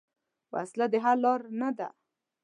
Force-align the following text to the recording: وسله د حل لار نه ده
وسله 0.53 0.85
د 0.93 0.95
حل 1.03 1.17
لار 1.23 1.41
نه 1.59 1.69
ده 1.77 1.87